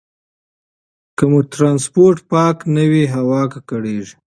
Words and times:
که 1.17 1.23
مو 1.31 1.39
ټرانسپورټ 1.53 2.17
پاک 2.31 2.57
نه 2.75 2.83
وي، 2.91 3.03
هوا 3.15 3.41
ککړېږي. 3.51 4.15